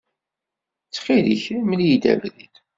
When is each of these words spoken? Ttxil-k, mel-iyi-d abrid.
Ttxil-k, 0.83 1.45
mel-iyi-d 1.67 2.05
abrid. 2.11 2.53